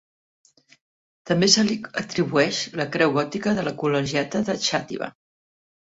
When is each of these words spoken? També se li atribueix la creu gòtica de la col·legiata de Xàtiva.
També 1.31 1.49
se 1.57 1.65
li 1.67 1.75
atribueix 2.03 2.63
la 2.81 2.89
creu 2.97 3.15
gòtica 3.19 3.57
de 3.61 3.67
la 3.69 3.77
col·legiata 3.83 4.45
de 4.49 4.57
Xàtiva. 4.71 5.13